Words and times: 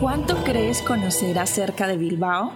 ¿Cuánto 0.00 0.36
crees 0.44 0.80
conocer 0.82 1.38
acerca 1.40 1.88
de 1.88 1.96
Bilbao? 1.96 2.52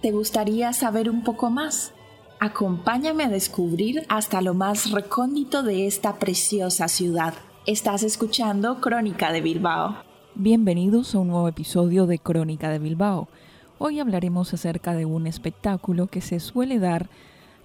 ¿Te 0.00 0.12
gustaría 0.12 0.72
saber 0.72 1.10
un 1.10 1.22
poco 1.22 1.50
más? 1.50 1.92
Acompáñame 2.40 3.24
a 3.24 3.28
descubrir 3.28 4.06
hasta 4.08 4.40
lo 4.40 4.54
más 4.54 4.90
recóndito 4.90 5.62
de 5.62 5.86
esta 5.86 6.18
preciosa 6.18 6.88
ciudad. 6.88 7.34
Estás 7.66 8.02
escuchando 8.02 8.80
Crónica 8.80 9.32
de 9.32 9.42
Bilbao. 9.42 9.96
Bienvenidos 10.34 11.14
a 11.14 11.18
un 11.18 11.28
nuevo 11.28 11.48
episodio 11.48 12.06
de 12.06 12.18
Crónica 12.18 12.70
de 12.70 12.78
Bilbao. 12.78 13.28
Hoy 13.78 14.00
hablaremos 14.00 14.54
acerca 14.54 14.94
de 14.94 15.04
un 15.04 15.26
espectáculo 15.26 16.06
que 16.06 16.22
se 16.22 16.40
suele 16.40 16.78
dar 16.78 17.10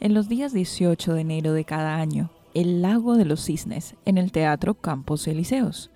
en 0.02 0.16
los 0.16 0.28
días 0.28 0.52
18 0.52 1.14
de 1.14 1.22
enero 1.22 1.54
de 1.54 1.64
cada 1.64 1.98
año, 1.98 2.32
el 2.55 2.82
Lago 2.82 3.16
de 3.18 3.23
los 3.23 3.46
Cisnes, 3.46 3.96
en 4.04 4.18
el 4.18 4.32
Teatro 4.32 4.74
Campos 4.74 5.27
Elíseos. 5.27 5.91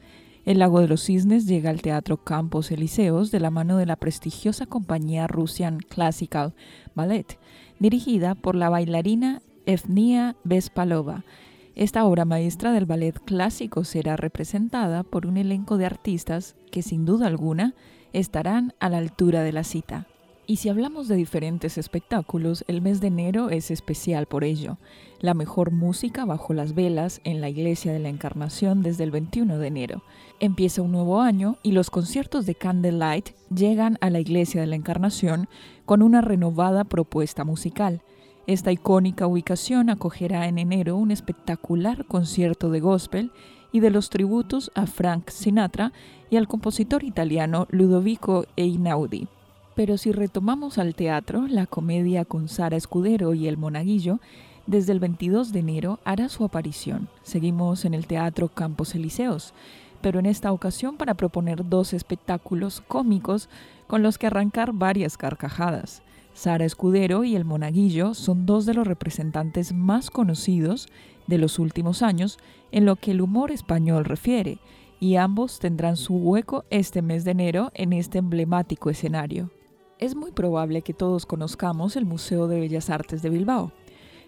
El 0.45 0.59
Lago 0.59 0.79
de 0.79 0.87
los 0.87 1.03
Cisnes 1.03 1.47
llega 1.47 1.71
al 1.71 1.81
Teatro 1.81 2.17
Campos 2.17 2.69
Elíseos 2.69 3.31
de 3.31 3.39
la 3.39 3.49
mano 3.49 3.77
de 3.77 3.87
la 3.87 3.95
prestigiosa 3.95 4.67
compañía 4.67 5.25
Russian 5.25 5.79
Classical 5.79 6.53
Ballet, 6.93 7.39
dirigida 7.79 8.35
por 8.35 8.55
la 8.55 8.69
bailarina 8.69 9.41
Evnia 9.65 10.35
Vespalova. 10.43 11.25
Esta 11.73 12.05
obra 12.05 12.25
maestra 12.25 12.73
del 12.73 12.85
ballet 12.85 13.19
clásico 13.25 13.83
será 13.83 14.17
representada 14.17 15.01
por 15.01 15.25
un 15.25 15.35
elenco 15.35 15.77
de 15.77 15.87
artistas 15.87 16.55
que 16.71 16.83
sin 16.83 17.05
duda 17.05 17.25
alguna 17.25 17.73
estarán 18.13 18.75
a 18.79 18.87
la 18.89 18.99
altura 18.99 19.41
de 19.41 19.51
la 19.51 19.63
cita. 19.63 20.07
Y 20.47 20.57
si 20.57 20.69
hablamos 20.69 21.07
de 21.07 21.15
diferentes 21.15 21.79
espectáculos, 21.79 22.63
el 22.67 22.81
mes 22.81 23.01
de 23.01 23.07
enero 23.07 23.49
es 23.49 23.71
especial 23.71 24.27
por 24.27 24.43
ello. 24.43 24.77
La 25.19 25.33
mejor 25.33 25.71
música 25.71 26.23
bajo 26.23 26.53
las 26.53 26.75
velas 26.75 27.19
en 27.23 27.41
la 27.41 27.49
Iglesia 27.49 27.91
de 27.91 27.97
la 27.97 28.09
Encarnación 28.09 28.83
desde 28.83 29.05
el 29.05 29.11
21 29.11 29.57
de 29.57 29.67
enero. 29.67 30.03
Empieza 30.39 30.83
un 30.83 30.91
nuevo 30.91 31.19
año 31.21 31.57
y 31.63 31.71
los 31.71 31.89
conciertos 31.89 32.45
de 32.45 32.53
Candlelight 32.53 33.29
llegan 33.49 33.97
a 34.01 34.11
la 34.11 34.19
Iglesia 34.19 34.61
de 34.61 34.67
la 34.67 34.75
Encarnación 34.75 35.47
con 35.85 36.03
una 36.03 36.21
renovada 36.21 36.83
propuesta 36.83 37.43
musical. 37.43 38.03
Esta 38.45 38.71
icónica 38.71 39.25
ubicación 39.25 39.89
acogerá 39.89 40.47
en 40.47 40.59
enero 40.59 40.95
un 40.95 41.09
espectacular 41.09 42.05
concierto 42.05 42.69
de 42.69 42.81
gospel 42.81 43.31
y 43.71 43.79
de 43.79 43.89
los 43.89 44.11
tributos 44.11 44.71
a 44.75 44.85
Frank 44.85 45.31
Sinatra 45.31 45.91
y 46.29 46.37
al 46.37 46.47
compositor 46.47 47.03
italiano 47.03 47.65
Ludovico 47.71 48.45
Einaudi. 48.55 49.27
Pero 49.75 49.97
si 49.97 50.13
retomamos 50.13 50.77
al 50.77 50.95
teatro, 50.95 51.47
la 51.47 51.65
comedia 51.65 52.23
con 52.23 52.47
Sara 52.47 52.77
Escudero 52.77 53.33
y 53.33 53.47
El 53.47 53.57
Monaguillo, 53.57 54.19
desde 54.67 54.93
el 54.93 54.99
22 54.99 55.51
de 55.51 55.59
enero 55.59 55.99
hará 56.05 56.29
su 56.29 56.45
aparición. 56.45 57.09
Seguimos 57.23 57.83
en 57.83 57.93
el 57.93 58.07
Teatro 58.07 58.47
Campos 58.47 58.95
Elíseos, 58.95 59.53
pero 60.01 60.19
en 60.19 60.25
esta 60.25 60.53
ocasión 60.53 60.95
para 60.95 61.13
proponer 61.13 61.67
dos 61.67 61.93
espectáculos 61.93 62.81
cómicos 62.87 63.49
con 63.87 64.01
los 64.01 64.17
que 64.17 64.27
arrancar 64.27 64.71
varias 64.71 65.17
carcajadas. 65.17 66.01
Sara 66.33 66.65
Escudero 66.65 67.23
y 67.25 67.35
El 67.35 67.45
Monaguillo 67.45 68.13
son 68.13 68.45
dos 68.45 68.65
de 68.65 68.73
los 68.73 68.87
representantes 68.87 69.73
más 69.73 70.09
conocidos 70.09 70.87
de 71.27 71.37
los 71.37 71.59
últimos 71.59 72.01
años 72.01 72.39
en 72.71 72.85
lo 72.85 72.95
que 72.95 73.11
el 73.11 73.21
humor 73.21 73.51
español 73.51 74.05
refiere, 74.05 74.59
y 74.99 75.17
ambos 75.17 75.59
tendrán 75.59 75.97
su 75.97 76.15
hueco 76.15 76.63
este 76.69 77.01
mes 77.01 77.25
de 77.25 77.31
enero 77.31 77.71
en 77.73 77.93
este 77.93 78.19
emblemático 78.19 78.89
escenario. 78.89 79.51
Es 79.97 80.13
muy 80.13 80.31
probable 80.31 80.81
que 80.81 80.93
todos 80.93 81.25
conozcamos 81.25 81.95
el 81.95 82.05
Museo 82.05 82.49
de 82.49 82.59
Bellas 82.59 82.89
Artes 82.89 83.21
de 83.21 83.29
Bilbao, 83.29 83.71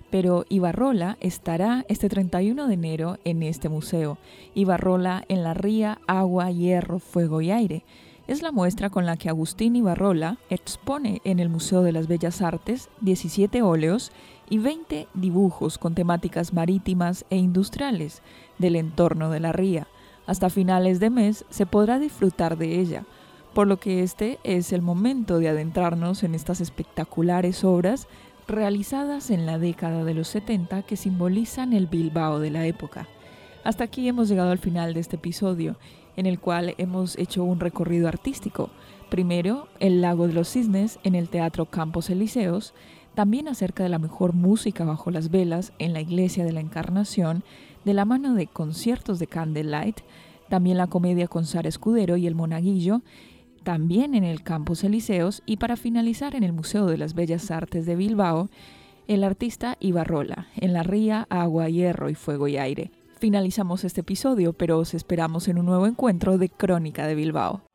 pero 0.10 0.46
Ibarrola 0.48 1.18
estará 1.20 1.83
este 1.89 2.08
31 2.08 2.67
de 2.67 2.73
enero 2.73 3.17
en 3.26 3.44
este 3.44 3.67
museo. 3.67 4.17
Ibarrola 4.56 5.26
en 5.27 5.44
la 5.44 5.54
ría 5.54 6.00
Agua, 6.08 6.50
Hierro, 6.52 7.00
Fuego 7.00 7.42
y 7.42 7.52
Aire. 7.52 7.83
Es 8.27 8.42
la 8.42 8.54
muestra 8.54 8.89
con 8.89 9.06
la 9.06 9.17
que 9.17 9.27
Agustín 9.27 9.76
Ibarrola 9.76 10.38
expone 10.50 11.22
en 11.26 11.39
el 11.39 11.50
Museo 11.50 11.83
de 11.83 11.92
las 11.92 12.08
Bellas 12.08 12.42
Artes 12.42 12.88
17 13.02 13.61
óleos 13.61 14.14
y 14.50 14.60
20 14.60 15.10
dibujos 15.16 15.77
con 15.77 15.95
temáticas 15.95 16.54
marítimas 16.54 17.26
e 17.30 17.36
industriales 17.36 18.22
del 18.58 18.77
entorno 18.77 19.30
de 19.32 19.42
la 19.42 19.52
ría. 19.52 19.88
Hasta 20.27 20.50
finales 20.50 21.02
de 21.02 21.10
mes 21.10 21.44
se 21.50 21.66
podrá 21.66 22.00
disfrutar 22.00 22.58
de 22.58 22.80
ella 22.80 23.06
por 23.58 23.66
lo 23.66 23.78
que 23.78 24.04
este 24.04 24.38
es 24.44 24.72
el 24.72 24.84
momento 24.84 25.40
de 25.40 25.50
adentrarnos 25.50 26.22
en 26.22 26.36
estas 26.36 26.62
espectaculares 26.62 27.64
obras 27.64 28.08
realizadas 28.48 29.32
en 29.32 29.48
la 29.48 29.58
década 29.58 30.04
de 30.04 30.14
los 30.14 30.28
70 30.28 30.84
que 30.84 30.95
simbolizan 30.95 31.73
el 31.73 31.88
Bilbao 31.88 32.38
de 32.38 32.52
la 32.52 32.68
época. 32.68 33.08
Hasta 33.64 33.86
aquí 33.86 34.08
hemos 34.08 34.30
llegado 34.30 34.52
al 34.52 34.60
final 34.60 34.94
de 34.94 35.00
este 35.00 35.16
episodio, 35.16 35.76
en 36.18 36.28
el 36.28 36.40
cual 36.40 36.76
hemos 36.78 37.18
hecho 37.18 37.44
un 37.44 37.60
recorrido 37.60 38.08
artístico. 38.08 38.70
Primero, 39.10 39.68
el 39.80 40.02
Lago 40.02 40.28
de 40.28 40.34
los 40.34 40.50
Cisnes 40.50 41.00
en 41.04 41.16
el 41.16 41.28
Teatro 41.28 41.66
Campos 41.66 42.12
Elíseos, 42.12 42.76
también 43.16 43.48
acerca 43.48 43.82
de 43.82 43.89
la 43.89 43.98
mejor 43.98 44.34
música 44.34 44.86
bajo 44.86 45.10
las 45.10 45.32
velas 45.32 45.74
en 45.80 45.94
la 45.94 46.02
Iglesia 46.02 46.45
de 46.45 46.52
la 46.52 46.60
Encarnación, 46.60 47.44
de 47.86 47.95
la 47.95 48.06
mano 48.06 48.36
de 48.36 48.45
conciertos 48.45 49.18
de 49.18 49.26
Candlelight, 49.26 50.02
también 50.48 50.78
la 50.78 50.86
comedia 50.86 51.28
con 51.28 51.48
Sara 51.48 51.68
Escudero 51.68 52.18
y 52.18 52.28
el 52.28 52.36
Monaguillo, 52.36 53.02
también 53.67 54.16
en 54.16 54.23
el 54.23 54.44
Campus 54.44 54.86
Elíseos 54.86 55.44
y 55.45 55.58
para 55.58 55.76
finalizar 55.76 56.36
en 56.36 56.44
el 56.44 56.54
Museo 56.54 56.86
de 56.86 56.98
las 56.98 57.14
Bellas 57.14 57.52
Artes 57.52 57.86
de 57.86 57.98
Bilbao, 57.98 58.50
el 59.10 59.26
artista 59.26 59.76
Ibarrola, 59.82 60.48
en 60.55 60.72
la 60.72 60.83
ría 60.83 61.28
Agua, 61.30 61.67
Hierro 61.67 62.10
y 62.10 62.16
Fuego 62.16 62.48
y 62.48 62.56
Aire. 62.56 62.92
Finalizamos 63.20 63.83
este 63.83 64.00
episodio, 64.00 64.54
pero 64.54 64.80
os 64.80 64.94
esperamos 64.94 65.50
en 65.50 65.58
un 65.58 65.66
nuevo 65.66 65.86
encuentro 65.86 66.38
de 66.38 66.48
Crónica 66.48 67.08
de 67.08 67.16
Bilbao. 67.16 67.67